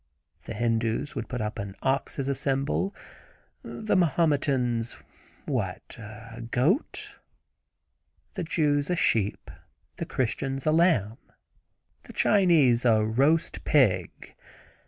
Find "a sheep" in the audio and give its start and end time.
8.89-9.51